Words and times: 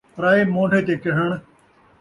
پرائے 0.15 0.41
مون٘ڈھے 0.53 0.79
تے 0.87 0.93
چڑھݨ 1.03 1.29